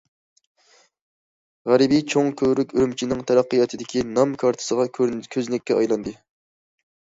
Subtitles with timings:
[1.71, 6.17] غەربىي چوڭ كۆۋرۈك ئۈرۈمچىنىڭ تەرەققىياتىدىكى نام كارتىسىغا، كۆزنەككە ئايلاندى.